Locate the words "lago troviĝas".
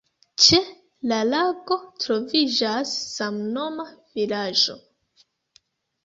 1.31-2.93